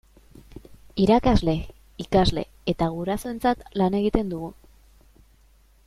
[1.03, 1.53] Irakasle,
[2.05, 4.51] ikasle eta gurasoentzat lan egiten dugu.